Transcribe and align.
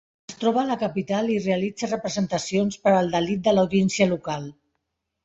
Es 0.31 0.35
troba 0.43 0.59
a 0.61 0.69
la 0.69 0.77
capital 0.83 1.27
i 1.33 1.35
realitza 1.43 1.89
representacions 1.91 2.79
per 2.87 2.95
al 3.01 3.13
delit 3.17 3.45
de 3.49 3.55
l'audiència 3.59 4.09
local. 4.15 4.49